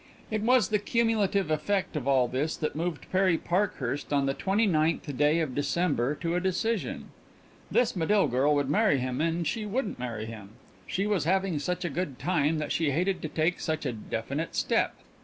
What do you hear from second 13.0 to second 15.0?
to take such a definite step.